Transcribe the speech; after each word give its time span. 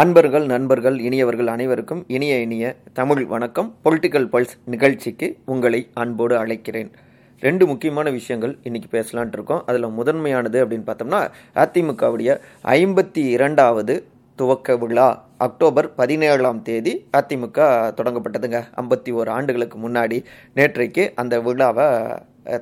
அன்பர்கள் 0.00 0.46
நண்பர்கள் 0.46 0.96
இனியவர்கள் 1.06 1.48
அனைவருக்கும் 1.52 2.00
இனிய 2.06 2.34
இனிய 2.44 2.64
தமிழ் 2.98 3.22
வணக்கம். 3.26 3.68
பொலிட்டிக்கல் 3.84 4.26
பல்ஸ் 4.32 4.52
நிகழ்ச்சிக்கு 4.72 5.26
உங்களை 5.52 5.80
அன்போடு 5.94 6.34
அழைக்கிறேன். 6.42 6.90
ரெண்டு 7.40 7.66
முக்கியமான 7.66 8.10
விஷயங்கள் 8.10 8.54
இன்னைக்கு 8.62 8.88
பேசலான்ட்டு 8.96 9.36
இருக்கோம். 9.38 9.62
அதில் 9.66 9.88
முதன்மையானது 9.98 10.58
அப்படின்னு 10.64 10.88
பார்த்தோம்னா 10.90 11.20
அதிமுகவுடைய 11.62 12.38
ஐம்பத்தி 12.76 13.24
இரண்டாவது 13.36 13.96
துவக்க 14.36 14.76
விழா 14.76 15.08
அக்டோபர் 15.46 15.94
பதினேழாம் 16.00 16.62
தேதி 16.62 16.94
அதிமுக 17.16 17.68
தொடங்கப்பட்டதுங்க. 18.00 18.60
ஐம்பத்தி 18.82 19.12
ஓரு 19.20 19.28
ஆண்டுகளுக்கு 19.28 19.78
முன்னாடி 19.88 20.18
நேற்றைக்கு 20.56 21.04
அந்த 21.14 21.40
விழாவை 21.40 21.86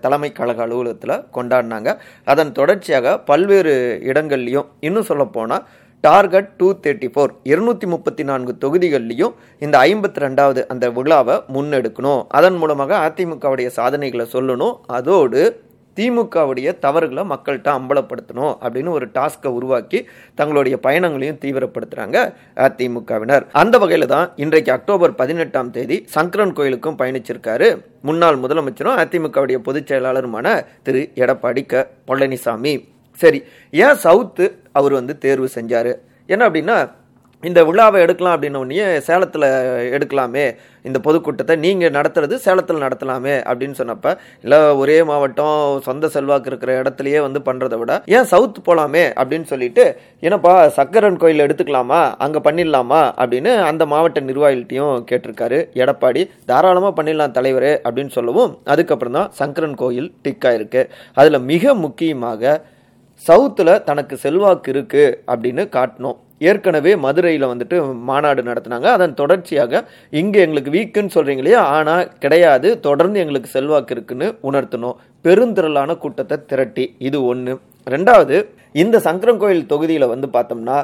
தலைமை 0.04 0.30
கழக 0.32 0.62
அலுவலகத்தில் 0.66 1.24
கொண்டாடினாங்க. 1.36 1.90
அதன் 2.24 2.52
தொடர்ச்சியாக 2.52 3.18
பல்வேறு 3.30 3.74
இடங்கள்லையும் 4.12 4.70
இன்னும் 4.80 5.10
சொல்லப்போனால் 5.10 5.66
டார்கெட் 6.00 6.48
டூ 6.58 6.68
தேர்ட்டி 6.84 7.08
ஃபோர். 7.12 7.32
இருநூற்றி 7.42 7.86
முப்பத்தி 7.86 8.22
நான்கு 8.22 8.52
தொகுதிகள்லையும் 8.64 9.32
இந்த 9.58 9.78
ஐம்பத்தி 9.78 10.20
ரெண்டாவது 10.24 10.66
அந்த 10.72 10.90
விழாவை 10.90 11.36
முன்னெடுக்கணும். 11.54 12.24
அதன் 12.28 12.56
மூலமாக 12.56 12.98
அதிமுகவுடைய 13.06 13.66
சாதனைகளை 13.66 14.26
சொல்லணும். 14.32 14.76
அதோடு 14.86 15.64
திமுகவுடைய 15.98 16.78
தவறுகளை 16.78 17.22
மக்கள்கிட்ட 17.30 17.68
அம்பலப்படுத்தணும் 17.78 18.54
அப்படின்னு 18.62 18.88
ஒரு 18.88 19.06
டாஸ்கை 19.06 19.50
உருவாக்கி 19.58 19.98
தங்களுடைய 20.34 20.78
பயணங்களையும் 20.86 21.38
தீவிரப்படுத்துகிறாங்க 21.44 22.34
அதிமுகவினர். 22.56 23.44
அந்த 23.52 23.78
வகையில் 23.78 24.06
தான் 24.06 24.32
இன்றைக்கு 24.36 24.72
அக்டோபர் 24.72 25.14
பதினெட்டாம் 25.14 25.70
தேதி 25.70 25.98
சங்கரன் 26.16 26.52
கோயிலுக்கும் 26.52 26.98
பயணிச்சிருக்காரு. 26.98 27.82
முன்னாள் 28.00 28.42
முதலமைச்சரும் 28.42 29.00
அதிமுகவுடைய 29.04 29.58
பொதுச் 29.68 29.88
செயலாளருமான 29.92 30.66
திரு 30.82 31.02
எடப்பாடி 31.14 31.66
க. 31.66 31.88
பழனிசாமி. 32.10 32.74
சரி 33.22 33.40
ஏன் 33.86 33.98
சவுத்து 34.04 34.46
அவர் 34.78 34.98
வந்து 35.00 35.16
தேர்வு 35.26 35.48
செஞ்சார்? 35.58 35.92
என்ன 36.32 36.44
அப்படின்னா 36.48 36.78
இந்த 37.42 37.60
விழாவை 37.68 37.98
எடுக்கலாம் 38.04 38.34
அப்படின்னோடனே 38.34 38.84
சேலத்தில் 39.06 39.44
எடுக்கலாமே 39.96 40.44
இந்த 40.88 40.98
பொதுக்கூட்டத்தை 41.06 41.54
நீங்கள் 41.64 41.92
நடத்துறது 41.96 42.34
சேலத்தில் 42.44 42.82
நடத்தலாமே 42.84 43.34
அப்படின்னு 43.48 43.76
சொன்னப்ப 43.80 44.14
இல்லை 44.44 44.58
ஒரே 44.80 44.96
மாவட்டம் 45.10 45.80
சொந்த 45.86 46.08
செல்வாக்கு 46.14 46.50
இருக்கிற 46.50 46.72
இடத்துலையே 46.80 47.20
வந்து 47.26 47.40
பண்ணுறதை 47.48 47.78
விட 47.80 47.94
ஏன் 48.16 48.28
சவுத் 48.32 48.60
போகலாமே 48.68 49.04
அப்படின்னு 49.20 49.46
சொல்லிட்டு 49.52 49.84
ஏன்னாப்பா 50.26 50.54
சக்கரன் 50.78 51.20
கோயில் 51.22 51.44
எடுத்துக்கலாமா? 51.46 52.00
அங்கே 52.26 52.40
பண்ணிடலாமா? 52.46 53.02
அப்படின்னு 53.22 53.52
அந்த 53.70 53.86
மாவட்ட 53.92 54.22
நிர்வாகிகள்ட்டையும் 54.30 54.94
கேட்டிருக்காரு. 55.10 55.58
எடப்பாடி 55.82 56.22
தாராளமாக 56.52 56.94
பண்ணிடலாம் 56.98 57.36
தலைவரே 57.38 57.74
அப்படின்னு 57.86 58.14
சொல்லவும் 58.18 58.54
அதுக்கப்புறம் 58.74 59.18
தான் 59.18 59.30
சங்கரன் 59.40 59.78
கோயில் 59.82 60.08
டிக் 60.22 60.46
ஆயிருக்கு. 60.50 60.84
அதில் 61.20 61.46
மிக 61.52 61.74
முக்கியமாக 61.84 62.62
சவுத்தில் 63.24 63.82
தனக்கு 63.88 64.14
செல்வாக்கு 64.24 64.70
இருக்குது 64.72 65.16
அப்படின்னு 65.32 65.62
காட்டணும். 65.76 66.16
ஏற்கனவே 66.48 66.92
மதுரையில் 67.04 67.50
வந்துட்டு 67.50 67.76
மாநாடு 68.08 68.42
நடத்தினாங்க. 68.48 68.88
அதன் 68.96 69.14
தொடர்ச்சியாக 69.20 69.82
இங்கே 70.20 70.40
எங்களுக்கு 70.46 70.74
வீக்குன்னு 70.76 71.14
சொல்கிறீங்க 71.14 71.42
இல்லையா? 71.44 71.62
ஆனால் 71.76 72.10
கிடையாது. 72.24 72.70
தொடர்ந்து 72.86 73.20
எங்களுக்கு 73.22 73.50
செல்வாக்கு 73.56 73.94
இருக்குன்னு 73.96 74.28
உணர்த்தணும். 74.50 74.98
பெருந்திரளான 75.26 75.96
கூட்டத்தை 76.04 76.38
திரட்டி. 76.52 76.84
இது 77.08 77.20
ஒன்று 77.32 77.54
ரெண்டாவது 77.94 78.36
இந்த 78.82 78.96
சங்கரன்கோயில் 79.06 79.68
தொகுதியில் 79.72 80.10
வந்து 80.12 80.28
பார்த்தோம்னா 80.34 80.78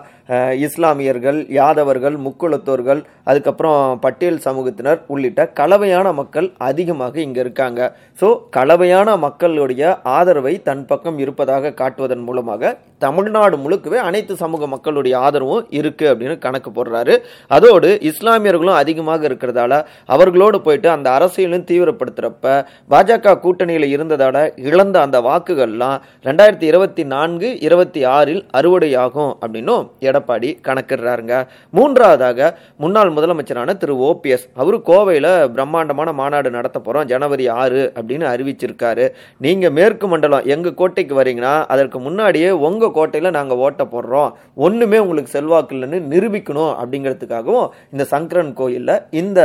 இஸ்லாமியர்கள் 0.67 1.39
யாதவர்கள் 1.57 2.17
முக்குளத்தோர்கள் 2.27 3.01
அதுக்கப்புறம் 3.31 3.81
பட்டியல் 4.05 4.39
சமூகத்தினர் 4.47 5.01
உள்ளிட்ட 5.12 5.41
கலவையான 5.59 6.07
மக்கள் 6.20 6.48
அதிகமாக 6.69 7.20
இங்கே 7.27 7.41
இருக்காங்க. 7.45 7.81
ஸோ 8.20 8.29
கலவையான 8.57 9.17
மக்களுடைய 9.27 9.83
ஆதரவை 10.17 10.55
தன் 10.69 10.85
பக்கம் 10.93 11.19
இருப்பதாக 11.25 11.75
காட்டுவதன் 11.81 12.25
மூலமாக 12.29 12.73
தமிழ்நாடு 13.05 13.57
முழுக்கவே 13.65 13.98
அனைத்து 14.08 14.35
சமூக 14.42 14.67
மக்களுடைய 14.75 15.14
ஆதரவும் 15.27 15.67
இருக்குது 15.79 16.11
அப்படின்னு 16.13 16.36
கணக்கு 16.47 16.70
போடுறாரு. 16.77 17.14
அதோடு 17.57 17.89
இஸ்லாமியர்களும் 18.11 18.81
அதிகமாக 18.83 19.23
இருக்கிறதால 19.31 19.73
அவர்களோடு 20.14 20.61
போயிட்டு 20.67 20.91
அந்த 20.97 21.08
அரசியலும் 21.19 21.69
தீவிரப்படுத்துகிறப்ப 21.70 22.55
பாஜக 22.95 23.36
கூட்டணியில் 23.47 23.89
இருந்ததால 23.95 24.47
இழந்த 24.69 24.97
அந்த 25.07 25.20
வாக்குகள்லாம் 25.29 25.98
ரெண்டாயிரத்தி 26.29 26.69
இருபத்தி 26.73 27.05
நான்கு 27.14 27.48
இருபத்தி 27.67 27.81
ஆறில் 28.17 28.43
அறுவடையாகும் 28.59 29.33
அப்படின்னும் 29.43 29.85
எடப்பாடி 30.09 30.51
கணக்கிடுறாருங்க. 30.69 31.35
மூன்றாவதாக 31.77 32.48
முன்னாள் 32.83 33.15
முதலமைச்சரான 33.17 33.77
திரு 33.83 33.95
ஓபிஎஸ் 34.09 34.47
அவரு 34.63 34.79
கோவையில் 34.91 35.31
பிரம்மாண்டமான 35.57 36.13
மாநாடு 36.20 36.51
நடத்த 36.57 36.79
போகிறோம் 36.81 37.09
ஜனவரி 37.13 37.47
ஆறு 37.63 37.83
அப்படின்னு 37.98 38.27
அறிவிச்சிருக்காரு. 38.33 39.07
நீங்க 39.47 39.70
மேற்கு 39.79 40.07
மண்டலம் 40.13 40.47
எங்க 40.55 40.73
கோட்டைக்கு 40.81 41.17
வரீங்கன்னா 41.20 41.55
அதற்கு 41.75 41.98
முன்னாடியே 42.07 42.51
உங்க 42.69 42.91
கோட்டையில் 42.98 43.37
நாங்கள் 43.39 43.63
ஓட்ட 43.67 43.85
போடுறோம். 43.95 44.31
ஒன்றுமே 44.67 44.99
உங்களுக்கு 45.05 45.35
செல்வாக்கு 45.37 45.75
இல்லைன்னு 45.77 46.01
நிரூபிக்கணும் 46.13 46.73
அப்படிங்கிறதுக்காகவும் 46.83 47.69
இந்த 47.93 48.05
சங்கரன் 48.14 48.53
கோயிலில் 48.61 48.95
இந்த 49.23 49.41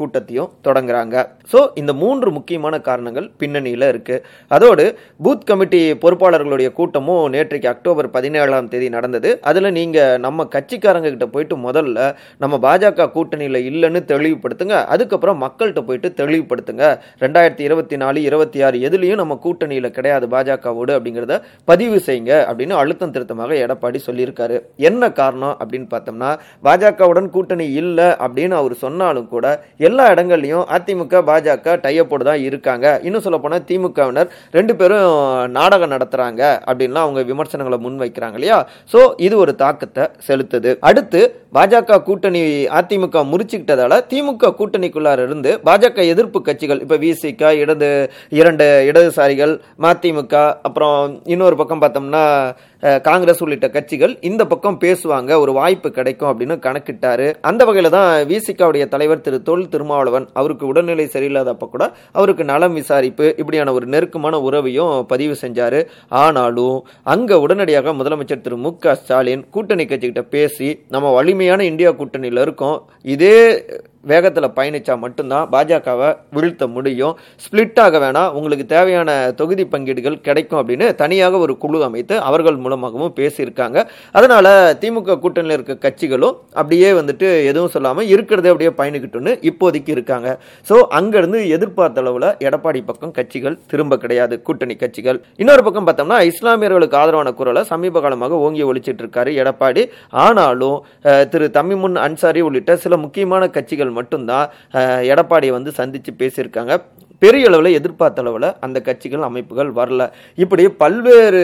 கூட்டத்தையும் 0.00 0.50
தொடங்குறாங்க. 0.68 1.16
ஸோ 1.52 1.60
இந்த 1.82 1.92
மூன்று 2.02 2.28
முக்கியமான 2.38 2.74
காரணங்கள் 2.88 3.30
பின்னணியில 3.40 3.88
இருக்கு. 3.92 4.16
அதோடு 4.56 4.84
பூத் 5.24 5.46
கமிட்டி 5.50 5.82
பொறுப்பாளர்களுடைய 6.02 6.68
கூட்டமும் 6.78 7.24
நேற்றைக்கு 7.34 7.68
அக்டோபர் 7.76 8.10
பதினேழாம் 8.18 8.70
தேதி 8.74 8.90
நடந்தது. 8.98 9.32
அதில் 9.50 9.74
நீங்கள் 9.78 10.20
நம்ம 10.26 10.48
கட்சிக்காரங்க 10.56 11.08
கிட்ட 11.14 11.28
போயிட்டு 11.34 11.58
முதல்ல 11.68 11.98
நம்ம 12.42 12.54
பாஜக 12.66 13.10
கூட்டணியில் 13.16 13.60
இல்லைன்னு 13.70 14.00
தெளிவுபடுத்துங்க. 14.12 14.76
அதுக்கப்புறம் 14.94 15.42
மக்கள்கிட்ட 15.44 15.82
போயிட்டு 15.88 16.08
தெளிவுபடுத்துங்க. 16.20 16.84
ரெண்டாயிரத்தி 17.24 17.64
இருபத்தி 17.68 17.96
நாலு 18.02 18.18
இருபத்தி 18.28 18.58
ஆறு 18.66 18.76
எதுலேயும் 18.88 19.20
நம்ம 19.20 19.34
கூட்டணியில் 19.44 19.88
கிடையாது 19.96 20.26
பாஜகவோடு 20.34 20.92
அப்படிங்கிறத 20.96 21.34
பதிவு 21.70 21.98
செய்யுங்க 22.06 22.32
அப்படின்னு 22.50 22.74
அழுத்தம் 22.82 23.14
திருத்தமாக 23.14 23.54
எடப்பாடி 23.64 24.00
சொல்லியிருக்காரு. 24.06 24.56
என்ன 24.88 25.10
காரணம் 25.20 25.54
அப்படின்னு 25.62 25.88
பார்த்தோம்னா 25.94 26.30
பாஜகவுடன் 26.68 27.28
கூட்டணி 27.36 27.66
இல்லை 27.82 28.08
அப்படின்னு 28.24 28.56
அவர் 28.60 28.74
சொன்னாலும் 28.84 29.28
கூட 29.34 29.46
எல்லா 29.88 30.06
இடங்கள்லையும் 30.14 30.64
அதிமுக 30.76 31.22
பாஜக 31.30 31.76
டையப்போடு 31.86 32.28
தான் 32.30 32.44
இருக்காங்க. 32.48 32.86
இன்னும் 33.06 33.24
சொல்ல 33.26 33.40
போனால் 33.44 33.66
திமுகவினர் 33.70 34.32
ரெண்டு 34.58 34.76
பேரும் 34.80 35.10
நாடகம் 35.58 35.94
நடத்துகிறாங்க 35.94 36.42
அப்படின்லாம் 36.68 37.06
அவங்க 37.06 37.22
விமர்சனம் 37.32 37.65
விமர்சனங்களை 37.66 37.78
முன்வைக்கிறாங்க 37.86 38.38
இல்லையா? 38.38 38.58
ஸோ 38.92 39.00
இது 39.26 39.34
ஒரு 39.44 39.52
தாக்கத்தை 39.62 40.04
செலுத்துது. 40.28 40.70
அடுத்து 40.88 41.20
பாஜக 41.56 42.00
கூட்டணி 42.08 42.42
அதிமுக 42.78 43.18
முறிச்சுக்கிட்டதால 43.32 44.00
திமுக 44.10 44.52
கூட்டணிக்குள்ளார 44.60 45.18
இருந்து 45.28 45.50
பாஜக 45.66 46.04
எதிர்ப்பு 46.12 46.38
கட்சிகள் 46.48 46.82
இப்போ 46.84 46.96
விசிக 47.04 47.52
இடது 47.62 47.90
இரண்டு 48.38 48.66
இடதுசாரிகள் 48.90 49.52
மதிமுக 49.84 50.34
அப்புறம் 50.68 50.96
இன்னொரு 51.34 51.56
பக்கம் 51.60 51.82
பார்த்தோம்னா 51.84 52.24
காங்கிரஸ் 53.06 53.40
உள்ளிட்ட 53.44 53.66
கட்சிகள் 53.76 54.12
இந்த 54.28 54.42
பக்கம் 54.50 54.78
பேசுவாங்க 54.82 55.30
ஒரு 55.42 55.52
வாய்ப்பு 55.58 55.88
கிடைக்கும் 55.98 56.28
அப்படின்னு 56.30 56.56
கணக்கிட்டாரு. 56.66 57.26
அந்த 57.48 57.62
வகையில 57.68 57.90
தான் 57.96 58.10
விசிகாவுடைய 58.32 58.84
தலைவர் 58.94 59.24
திரு 59.26 59.38
தொல் 59.48 59.70
திருமாவளவன் 59.72 60.26
அவருக்கு 60.40 60.64
உடல்நிலை 60.70 61.06
சரியில்லாதப்ப 61.14 61.68
கூட 61.72 61.84
அவருக்கு 62.18 62.44
நலம் 62.52 62.76
விசாரிப்பு 62.80 63.26
இப்படியான 63.40 63.72
ஒரு 63.78 63.86
நெருக்கமான 63.94 64.40
உறவையும் 64.48 64.92
பதிவு 65.12 65.36
செஞ்சாரு. 65.44 65.80
ஆனாலும் 66.24 66.76
அங்க 67.14 67.40
உடனடியாக 67.46 67.92
முதலமைச்சர் 67.98 68.44
திரு 68.44 68.56
மு 68.64 68.70
க 68.84 68.94
ஸ்டாலின் 69.00 69.42
கூட்டணி 69.54 69.84
கட்சிக்கிட்ட 69.88 70.22
பேசி 70.36 70.68
நம்ம 70.94 71.12
வலிமையான 71.16 71.64
இந்தியா 71.72 71.90
கூட்டணியில் 72.00 72.44
இருக்கோம். 72.44 72.78
இதே 73.14 73.38
வேகத்தில் 74.12 74.48
பயணித்தா 74.58 74.94
மட்டும்தான் 75.04 75.46
பாஜகவை 75.54 76.08
வீழ்த்த 76.36 76.66
முடியும். 76.76 77.14
ஸ்பிளிட் 77.44 77.80
ஆக 77.84 77.98
வேணாம். 78.04 78.30
உங்களுக்கு 78.38 78.66
தேவையான 78.74 79.10
தொகுதி 79.40 79.64
பங்கீடுகள் 79.72 80.18
கிடைக்கும் 80.26 80.60
அப்படின்னு 80.60 80.88
தனியாக 81.02 81.40
ஒரு 81.44 81.56
குழு 81.64 81.80
அமைத்து 81.88 82.14
அவர்கள் 82.28 82.58
மூலமாகவும் 82.64 83.14
பேசியிருக்காங்க. 83.18 83.78
அதனால் 84.18 84.50
திமுக 84.82 85.18
கூட்டணியில் 85.24 85.56
இருக்க 85.56 85.76
கட்சிகளும் 85.86 86.36
அப்படியே 86.60 86.90
வந்துட்டு 87.00 87.28
எதுவும் 87.50 87.72
சொல்லாமல் 87.76 88.10
இருக்கிறதே 88.14 88.52
அப்படியே 88.52 88.72
பயணிக்கிட்டுன்னு 88.80 89.34
இப்போதைக்கு 89.50 89.92
இருக்காங்க. 89.96 90.28
ஸோ 90.70 90.76
அங்கேருந்து 91.00 91.40
எதிர்பார்த்த 91.56 92.04
அளவில் 92.04 92.28
எடப்பாடி 92.48 92.82
பக்கம் 92.90 93.14
கட்சிகள் 93.18 93.58
திரும்ப 93.72 93.98
கிடையாது. 94.04 94.34
கூட்டணி 94.46 94.76
கட்சிகள். 94.82 95.20
இன்னொரு 95.42 95.62
பக்கம் 95.66 95.88
பார்த்தோம்னா 95.88 96.20
இஸ்லாமியர்களுக்கு 96.30 96.98
ஆதரவான 97.02 97.32
குரலை 97.40 97.62
சமீப 97.72 98.00
காலமாக 98.06 98.40
ஓங்கி 98.46 98.64
ஒழிச்சிட்டு 98.70 99.02
இருக்காரு 99.04 99.32
எடப்பாடி. 99.42 99.84
ஆனாலும் 100.26 100.78
திரு 101.32 101.48
தமிமுன் 101.58 101.98
அன்சாரி 102.06 102.40
உள்ளிட்ட 102.48 102.74
சில 102.84 102.96
முக்கியமான 103.04 103.50
கட்சிகள் 103.58 103.94
மட்டும்தான் 103.98 104.46
எடப்பாடியை 105.12 105.54
வந்து 105.58 105.72
சந்தித்து 105.80 106.12
பேசியிருக்காங்க. 106.20 106.74
பெரிய 107.22 107.44
அளவில் 107.48 107.76
எதிர்பார்த்த 107.78 108.22
அளவில் 108.22 108.46
அந்த 108.64 108.78
கட்சிகள் 108.86 109.22
அமைப்புகள் 109.28 109.70
வரல. 109.78 110.02
இப்படி 110.44 110.64
பல்வேறு 110.82 111.40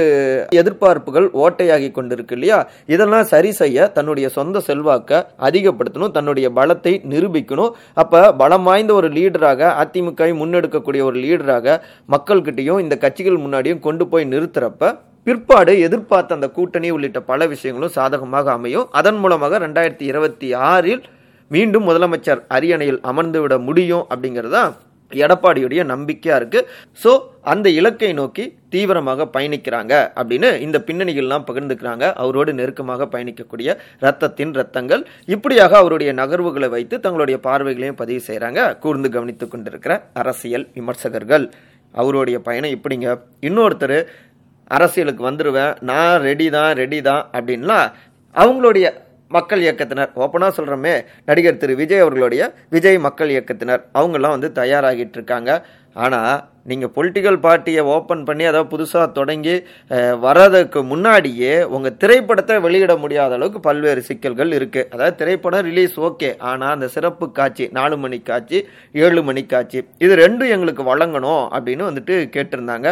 எதிர்பார்ப்புகள் 0.61 1.27
ஓட்டையாகி 1.43 1.89
கொண்டிருக்கு 1.99 2.35
இல்லையா? 2.37 2.59
இதெல்லாம் 2.95 3.31
சரி 3.33 3.51
செய்ய 3.61 3.87
தன்னுடைய 3.97 4.29
சொந்த 4.39 4.61
செல்வாக்கை 4.67 5.21
அதிகப்படுத்தணும் 5.47 6.15
தன்னுடைய 6.17 6.49
பலத்தை 6.59 6.93
நிரூபிக்கணும். 7.13 7.73
அப்போ 8.03 8.21
பலம் 8.43 8.67
வாய்ந்த 8.69 8.95
ஒரு 8.99 9.11
லீடராக 9.17 9.71
அதிமுக 9.85 10.29
முன்னெடுக்கக்கூடிய 10.43 11.05
ஒரு 11.11 11.19
லீடராக 11.25 11.79
மக்கள்கிட்டையும் 12.17 12.83
இந்த 12.85 12.99
கட்சிகள் 13.07 13.43
முன்னாடியும் 13.47 13.83
கொண்டு 13.89 14.07
போய் 14.13 14.31
நிறுத்துறப்ப 14.35 14.93
பிற்பாடு 15.27 15.73
எதிர்பார்த்த 15.87 16.39
அந்த 16.39 16.47
கூட்டணி 16.55 16.89
உள்ளிட்ட 16.95 17.19
பல 17.33 17.47
விஷயங்களும் 17.55 17.97
சாதகமாக 17.97 18.47
அமையும். 18.59 18.87
அதன் 19.01 19.19
மூலமாக 19.25 19.59
ரெண்டாயிரத்தி 19.67 20.07
இருபத்தி 20.13 20.49
ஆறில் 20.71 21.03
மீண்டும் 21.55 21.87
முதலமைச்சர் 21.89 22.41
அரியணையில் 22.57 23.03
அமர்ந்து 23.11 23.41
விட 23.43 23.55
முடியும் 23.69 24.07
அப்படிங்கிறதா 24.13 24.65
எடப்பாடியுடைய 25.13 25.81
நம்பிக்கையா 25.91 26.35
இருக்கு. 26.41 26.61
ஸோ 27.03 27.11
அந்த 27.53 27.67
இலக்கை 27.79 28.11
நோக்கி 28.21 28.45
தீவிரமாக 28.75 29.27
பயணிக்கிறாங்க 29.35 29.95
அப்படின்னு 30.19 30.49
இந்த 30.67 30.79
பின்னணிகள்லாம் 30.87 31.45
பகிர்ந்துக்கிறாங்க. 31.49 32.05
அவரோடு 32.23 32.53
நெருக்கமாக 32.61 33.09
பயணிக்கக்கூடிய 33.15 33.77
ரத்தத்தின் 34.05 34.55
ரத்தங்கள் 34.61 35.03
இப்படியாக 35.35 35.77
அவருடைய 35.83 36.13
நகர்வுகளை 36.23 36.71
வைத்து 36.77 36.99
தங்களுடைய 37.07 37.39
பார்வைகளையும் 37.49 38.01
பதிவு 38.03 38.23
செய்கிறாங்க 38.29 38.63
கூர்ந்து 38.85 39.11
கவனித்துக் 39.17 39.53
கொண்டிருக்கிற 39.53 39.95
அரசியல் 40.23 40.67
விமர்சகர்கள். 40.79 41.47
அவருடைய 41.95 42.39
பயணம் 42.49 42.75
இப்படிங்க 42.79 43.09
இன்னொருத்தர் 43.49 43.99
அரசியலுக்கு 44.77 45.23
வந்துடுவேன் 45.31 45.73
நான் 45.91 46.19
ரெடி 46.29 46.47
தான் 46.59 46.73
ரெடி 46.83 47.01
தான் 47.11 47.25
அப்படின்லாம் 47.37 47.89
அவங்களுடைய 48.35 48.87
மக்கள் 49.33 49.61
இயக்கத்தினர். 49.61 50.13
ஓப்பனாக 50.17 50.53
சொல்கிறோமே 50.59 50.95
நடிகர் 51.27 51.57
திரு 51.57 51.77
விஜய் 51.77 52.05
அவர்களுடைய 52.05 52.43
விஜய் 52.71 52.99
மக்கள் 52.99 53.35
இயக்கத்தினர். 53.37 53.83
அவங்கெல்லாம் 53.95 54.37
வந்து 54.37 54.51
தயாராகிட்டு 54.63 55.19
இருக்காங்க. 55.21 55.51
ஆனால் 55.95 56.52
நீங்கள் 56.71 56.93
பொலிட்டிக்கல் 56.97 57.41
பார்ட்டியை 57.47 57.85
ஓப்பன் 57.95 58.25
பண்ணி 58.29 58.45
அதாவது 58.51 58.71
புதுசாக 58.75 59.07
தொடங்கி 59.19 59.55
வர்றதுக்கு 60.27 60.83
முன்னாடியே 60.93 61.55
உங்கள் 61.77 61.97
திரைப்படத்தை 62.03 62.57
வெளியிட 62.67 62.93
முடியாத 63.05 63.39
அளவுக்கு 63.39 63.63
பல்வேறு 63.69 64.03
சிக்கல்கள் 64.09 64.53
இருக்குது 64.59 64.89
அதாவது 64.93 65.19
திரைப்படம் 65.23 65.67
ரிலீஸ் 65.71 65.97
ஓகே 66.09 66.31
ஆனால் 66.51 66.75
அந்த 66.77 66.89
சிறப்பு 66.97 67.27
காட்சி 67.41 67.67
நாலு 67.79 67.97
மணி 68.05 68.21
காட்சி 68.31 68.59
ஏழு 69.05 69.21
மணி 69.29 69.45
காட்சி 69.55 69.79
இது 70.05 70.13
ரெண்டும் 70.25 70.53
எங்களுக்கு 70.57 70.83
வழங்கணும் 70.91 71.43
அப்படின்னு 71.57 71.89
வந்துட்டு 71.89 72.15
கேட்டிருந்தாங்க. 72.37 72.89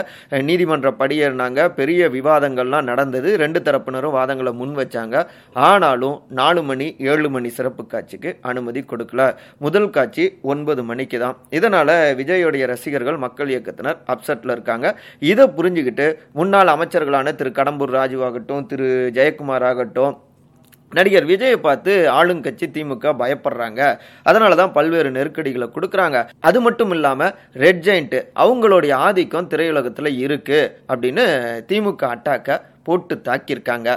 நீதிமன்ற 0.48 0.88
படியேறினாங்க 1.00 1.60
பெரிய 1.78 2.08
விவாதங்கள்லாம் 2.16 2.88
நடந்தது. 2.90 3.30
ரெண்டு 3.42 3.60
தரப்பினரும் 3.66 4.16
வாதங்களை 4.18 4.52
முன் 4.60 4.74
வச்சாங்க. 4.80 5.16
ஆனாலும் 5.68 6.16
நாலு 6.40 6.62
மணி 6.70 6.86
ஏழு 7.12 7.28
மணி 7.36 7.50
சிறப்பு 7.58 7.82
காட்சிக்கு 7.94 8.32
அனுமதி 8.50 8.82
கொடுக்கல. 8.92 9.20
முதல் 9.64 9.90
காட்சி 9.96 10.24
ஒன்பது 10.52 10.82
மணிக்கு 10.90 11.18
தான். 11.24 11.38
இதனால் 11.58 11.94
விஜயோடைய 12.20 12.64
ரசிகர்கள் 12.74 13.18
மக்கள் 13.26 13.50
இயக்கத்தினர் 13.60 14.00
அப்செட்ல 14.14 14.56
இருக்காங்க. 14.56 14.96
இதை 15.32 15.46
புரிஞ்சுக்கிட்டு 15.60 16.08
முன்னாள் 16.40 16.74
அமைச்சர்களான 16.76 17.36
திரு 17.42 17.52
கடம்பூர் 17.60 17.94
ராஜுவாகட்டும் 18.00 18.66
திரு 18.72 18.90
ஜெயக்குமார் 19.20 19.68
ஆகட்டும் 19.70 20.16
நடிகர் 20.98 21.26
விஜயை 21.30 21.56
பார்த்து 21.64 21.92
ஆளுங்கட்சி 22.18 22.66
திமுக 22.76 23.10
பயப்படுறாங்க. 23.20 23.80
அதனால 24.28 24.56
தான் 24.60 24.72
பல்வேறு 24.76 25.10
நெருக்கடிகளை 25.16 25.66
கொடுக்குறாங்க. 25.74 26.18
அது 26.48 26.58
மட்டும் 26.64 26.92
இல்லாமல் 26.96 27.34
ரெட் 27.64 27.82
ஜெயிண்ட்டு 27.86 28.20
அவங்களுடைய 28.44 28.92
ஆதிக்கம் 29.08 29.50
திரையுலகத்தில் 29.52 30.10
இருக்கு 30.24 30.60
அப்படின்னு 30.92 31.26
திமுக 31.70 32.04
அட்டாக்கை 32.14 32.56
போட்டு 32.88 33.16
தாக்கியிருக்காங்க. 33.28 33.88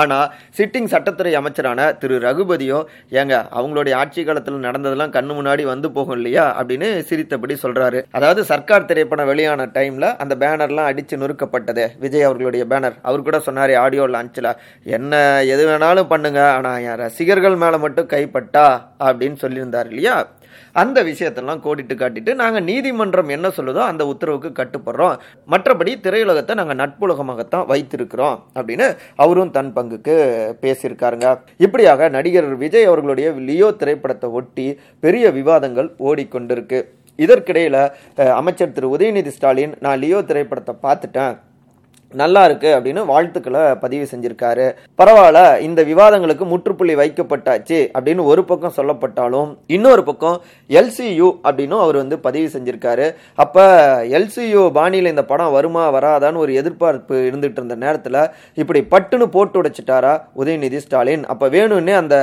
ஆனால் 0.00 0.26
சிட்டிங் 0.58 0.90
சட்டத்துறை 0.92 1.32
அமைச்சரான 1.40 1.88
திரு 2.02 2.16
ரகுபதியும் 2.26 2.86
ஏங்க 3.20 3.34
அவங்களுடைய 3.58 3.94
ஆட்சி 4.02 4.24
காலத்தில் 4.24 4.66
நடந்ததெல்லாம் 4.66 5.14
கண்ணு 5.16 5.32
முன்னாடி 5.38 5.64
வந்து 5.72 5.90
போகும் 5.96 6.16
இல்லையா? 6.18 6.46
அப்படின்னு 6.60 6.88
சிரித்தபடி 7.10 7.56
சொல்கிறாரு 7.64 8.00
அதாவது 8.18 8.44
சர்க்கார் 8.50 8.88
திரைப்படம் 8.90 9.30
வெளியான 9.32 9.68
டைமில் 9.76 10.08
அந்த 10.24 10.34
பேனர்லாம் 10.42 10.90
அடித்து 10.92 11.20
நொறுக்கப்பட்டது. 11.22 11.86
விஜய் 12.04 12.28
அவர்களுடைய 12.28 12.64
பேனர். 12.72 12.96
அவர் 13.08 13.26
கூட 13.28 13.38
சொன்னார் 13.48 13.74
ஆடியோ 13.84 14.06
லான்ச்சில் 14.14 14.50
என்ன 14.96 15.12
எது 15.54 15.64
வேணாலும் 15.70 16.10
பண்ணுங்க. 16.14 16.40
ஆனால் 16.56 16.80
என் 16.88 17.00
ரசிகர்கள் 17.04 17.60
மேலே 17.64 17.80
மட்டும் 17.86 18.12
கைப்பட்டா? 18.14 18.66
அப்படின்னு 19.08 19.38
சொல்லியிருந்தார் 19.44 19.90
இல்லையா? 19.92 20.16
அந்த 20.82 20.98
விஷயத்தெல்லாம் 21.08 21.62
கோடிட்டு 21.64 21.94
காட்டிட்டு 21.98 22.32
நாங்கள் 22.40 22.64
நீதிமன்றம் 22.68 23.30
என்ன 23.34 23.46
சொல்லுதோ 23.56 23.80
அந்த 23.90 24.02
உத்தரவுக்கு 24.12 24.50
கட்டுப்படுறோம். 24.50 25.16
மற்றபடி 25.52 25.92
திரையுலகத்தை 26.04 26.54
நாங்கள் 26.60 26.78
நட்புலகமாகத்தான் 26.82 27.68
வைத்திருக்கிறோம் 27.72 28.36
அப்படின்னு 28.56 28.86
அவரும் 29.24 29.52
தன் 29.56 29.72
பங்குக்கு 29.84 30.16
பேசியிருக்காருங்க. 30.64 31.28
இப்படியாக 31.66 32.08
நடிகர் 32.18 32.50
விஜய் 32.66 32.90
அவர்களுடைய 32.90 33.30
லியோ 33.48 33.70
திரைப்படத்தை 33.80 34.28
ஒட்டி 34.40 34.66
பெரிய 35.06 35.30
விவாதங்கள் 35.38 35.90
ஓடிக்கொண்டிருக்கு. 36.10 36.80
இதற்கிடையில் 37.24 37.80
அமைச்சர் 38.40 38.76
திரு 38.76 38.86
உதயநிதி 38.96 39.32
ஸ்டாலின் 39.34 39.74
நான் 39.84 40.00
லியோ 40.04 40.20
திரைப்படத்தை 40.30 40.74
பார்த்துட்டேன். 40.86 41.34
நல்லா 42.22 42.42
இருக்கு 42.48 42.70
அப்படின்னு 42.76 43.02
வாழ்த்துக்களை 43.10 43.62
பதிவு 43.84 44.04
செஞ்சிருக்காரு. 44.12 44.66
பரவாயில்ல 45.00 45.40
இந்த 45.68 45.80
விவாதங்களுக்கு 45.90 46.44
முற்றுப்புள்ளி 46.52 46.94
வைக்கப்பட்டாச்சு 47.00 47.78
அப்படின்னு 47.96 48.24
ஒரு 48.32 48.44
பக்கம் 48.50 48.76
சொல்லப்பட்டாலும் 48.78 49.50
இன்னொரு 49.76 50.04
பக்கம் 50.08 50.36
எல்சியு 50.80 51.28
அப்படின்னு 51.46 51.78
அவர் 51.84 52.00
வந்து 52.02 52.18
பதிவு 52.26 52.48
செஞ்சிருக்காரு. 52.54 53.06
அப்ப 53.44 53.66
எல்சியு 54.18 54.62
பாணியில் 54.78 55.12
இந்த 55.12 55.24
படம் 55.32 55.54
வருமா 55.56 55.84
வராதான்னு 55.98 56.42
ஒரு 56.44 56.54
எதிர்பார்ப்பு 56.62 57.16
இருந்துட்டு 57.28 57.60
இருந்த 57.60 57.78
நேரத்தில் 57.84 58.20
இப்படி 58.62 58.82
பட்டுன்னு 58.94 59.28
போட்டு 59.36 59.62
உடைச்சிட்டாரா 59.62 60.14
உதயநிதி 60.42 60.82
ஸ்டாலின். 60.86 61.24
அப்ப 61.34 61.48
வேணும்னே 61.56 61.96
அந்த 62.02 62.16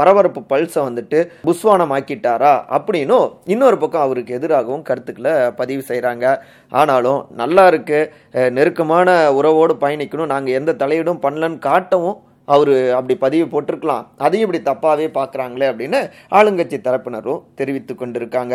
பரபரப்பு 0.00 0.42
பல்ஸை 0.52 0.82
வந்துட்டு 0.88 1.20
புஸ்வானம் 1.48 1.94
ஆக்கிட்டாரா 1.98 2.54
அப்படின்னும் 2.78 3.26
இன்னொரு 3.54 3.78
பக்கம் 3.84 4.06
அவருக்கு 4.06 4.36
எதிராகவும் 4.38 4.86
கருத்துக்களை 4.88 5.34
பதிவு 5.60 5.82
செய்கிறாங்க 5.90 6.26
ஆனாலும் 6.72 7.20
நல்லா 7.40 7.66
இருக்கு 7.72 7.98
நெருக்கமான 8.56 9.08
உறவோடு 9.38 9.76
பயணிக்கணும். 9.84 10.32
நாங்கள் 10.34 10.58
எந்த 10.60 10.76
தலையீடும் 10.82 11.22
பண்ணலன்னு 11.26 11.64
காட்டவும் 11.68 12.18
அவர் 12.54 12.74
அப்படி 12.98 13.14
பதிவு 13.24 13.46
போட்டிருக்கலாம். 13.52 14.04
அதையும் 14.26 14.46
இப்படி 14.46 14.60
தப்பாகவே 14.68 15.08
பார்க்குறாங்களே 15.16 15.66
அப்படின்னு 15.70 15.98
ஆளுங்கட்சி 16.38 16.78
தரப்பினரும் 16.86 17.42
தெரிவித்து 17.60 17.94
கொண்டிருக்காங்க. 17.94 18.54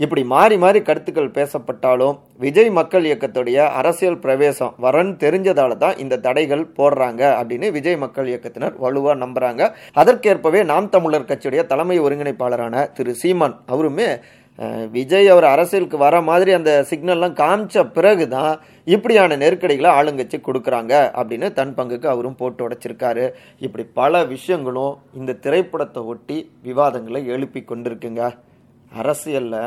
இப்படி 0.00 0.22
மாறி 0.32 0.56
மாறி 0.62 0.80
கருத்துக்கள் 0.86 1.34
பேசப்பட்டாலும் 1.36 2.14
விஜய் 2.44 2.70
மக்கள் 2.78 3.04
இயக்கத்துடைய 3.08 3.58
அரசியல் 3.80 4.18
பிரவேசம் 4.24 4.72
வரன்னு 4.84 5.12
தெரிஞ்சதால 5.24 5.76
தான் 5.82 5.98
இந்த 6.04 6.18
தடைகள் 6.26 6.64
போடுறாங்க 6.78 7.22
அப்படின்னு 7.40 7.68
விஜய் 7.76 8.00
மக்கள் 8.04 8.30
இயக்கத்தினர் 8.32 8.78
வலுவாக 8.84 9.14
நம்புகிறாங்க 9.22 9.68
அதற்கேற்பவே 10.02 10.62
நாம் 10.72 10.92
தமிழர் 10.96 11.28
கட்சியுடைய 11.30 11.64
தலைமை 11.72 11.98
ஒருங்கிணைப்பாளரான 12.06 12.82
திரு 12.96 13.14
சீமான் 13.22 13.56
அவருமே 13.74 14.08
விஜய் 14.96 15.28
அவர் 15.32 15.46
அரசியலுக்கு 15.52 15.98
வர 16.02 16.16
மாதிரி 16.28 16.50
அந்த 16.56 16.72
சிக்னல்லாம் 16.90 17.38
காமிச்ச 17.40 17.82
பிறகு 17.96 18.24
தான் 18.34 18.52
இப்படியான 18.94 19.36
நெருக்கடிகளை 19.42 19.90
ஆளுங்கட்சி 19.98 20.38
கொடுக்குறாங்க 20.40 20.92
அப்படின்னு 21.20 21.48
தன் 21.58 21.74
பங்குக்கு 21.78 22.08
அவரும் 22.12 22.36
போட்டு 22.40 22.62
உடைச்சிருக்காரு. 22.66 23.24
இப்படி 23.66 23.84
பல 24.00 24.22
விஷயங்களும் 24.34 24.94
இந்த 25.20 25.38
திரைப்படத்தை 25.46 26.02
ஒட்டி 26.12 26.36
விவாதங்களை 26.68 27.22
எழுப்பி 27.36 27.62
கொண்டிருக்குங்க. 27.62 28.22
அரசியலில் 28.92 29.60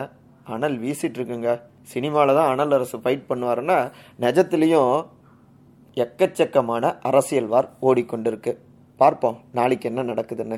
அனல் 0.56 0.78
வீசிட்டு 0.84 1.20
இருக்குங்க. 1.20 1.52
சினிமாவில் 1.94 2.38
தான் 2.40 2.52
அனல் 2.54 2.76
அரசு 2.78 2.98
ஃபைட் 3.04 3.28
பண்ணுவாருன்னா 3.32 3.78
நிஜத்துலேயும் 4.26 4.96
எக்கச்சக்கமான 5.98 6.96
அரசியல் 7.10 7.52
வார் 7.54 7.70
ஓடிக்கொண்டிருக்கு. 7.90 8.54
பார்ப்போம் 9.00 9.38
நாளைக்கு 9.60 9.86
என்ன 9.90 10.02
நடக்குதுன்னு. 10.14 10.58